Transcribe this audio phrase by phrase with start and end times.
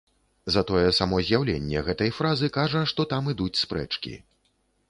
[0.53, 4.19] Затое само з'яўленне гэтай фразы кажа, што там ідуць спрэчкі.